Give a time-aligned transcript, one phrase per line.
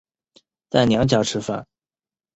[0.71, 1.67] 在娘家吃饭